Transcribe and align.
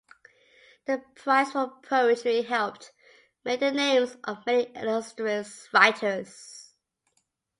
The 0.87 1.03
prize 1.13 1.51
for 1.51 1.79
poetry 1.83 2.41
helped 2.41 2.91
make 3.45 3.59
the 3.59 3.69
names 3.71 4.17
of 4.23 4.43
many 4.47 4.63
illustrious 4.75 5.69
writers. 5.73 6.73